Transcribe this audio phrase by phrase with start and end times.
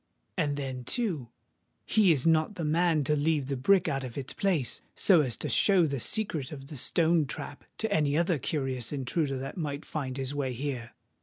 [0.35, 1.29] And then, too,
[1.85, 5.37] he is not the man to leave the brick out of its place, so as
[5.37, 9.85] to show the secret of the stone trap to any other curious intruder that might
[9.85, 10.93] find his way here.